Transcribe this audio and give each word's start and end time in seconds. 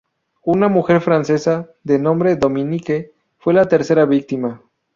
Una 0.45 0.67
mujer 0.67 0.99
francesa, 0.99 1.69
de 1.83 1.99
nombre 1.99 2.35
Dominique, 2.35 3.11
fue 3.37 3.53
la 3.53 3.67
tercera 3.67 4.03
víctima. 4.05 4.63